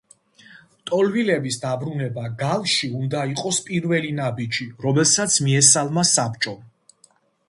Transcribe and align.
ლტოლვილების 0.75 1.57
დაბრუნება 1.65 2.23
გალში, 2.39 2.89
უნდა 2.99 3.21
იყოს 3.33 3.59
პირველი 3.67 4.09
ნაბიჯი, 4.21 4.65
რომელსაც 4.87 5.37
მიესალმა 5.49 6.07
საბჭომ. 6.13 6.57